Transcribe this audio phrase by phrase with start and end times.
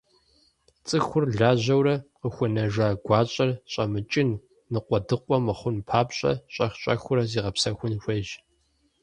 [0.87, 4.29] ЦӀыхур лажьэурэ къыхуэнэжа гуащӀэр щӀэмыкӀын,
[4.71, 8.29] ныкъуэдыкъуэ мыхъун папщӀэ, щӏэх-щӏэхыурэ зигъэпсэхун хуейщ.